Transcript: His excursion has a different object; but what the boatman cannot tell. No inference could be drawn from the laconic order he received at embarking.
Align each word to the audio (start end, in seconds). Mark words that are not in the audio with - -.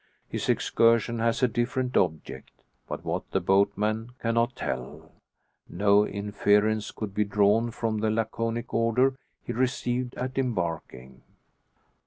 His 0.27 0.49
excursion 0.49 1.19
has 1.19 1.43
a 1.43 1.47
different 1.47 1.95
object; 1.95 2.49
but 2.87 3.05
what 3.05 3.29
the 3.29 3.39
boatman 3.39 4.13
cannot 4.19 4.55
tell. 4.55 5.11
No 5.69 6.07
inference 6.07 6.89
could 6.89 7.13
be 7.13 7.23
drawn 7.23 7.69
from 7.69 7.99
the 7.99 8.09
laconic 8.09 8.73
order 8.73 9.13
he 9.43 9.53
received 9.53 10.15
at 10.15 10.39
embarking. 10.39 11.21